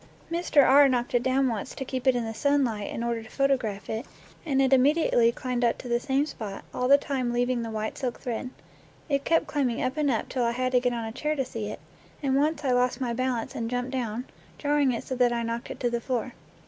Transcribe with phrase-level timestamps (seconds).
[0.31, 0.67] Mr.
[0.67, 3.29] R knocked it down once to keep it in the sun light in order to
[3.29, 4.03] photograph it,
[4.47, 7.31] and it immediately climbed 21 NATURE LORE up to the same spot, all the time
[7.31, 8.49] leaving the white silk thread.
[9.09, 11.45] It kept climbing up and up till I had to get on a chair to
[11.45, 11.79] see it,
[12.23, 14.25] and once I lost my balance and jumped down,
[14.57, 16.33] jarring it so that I knocked it to the floor.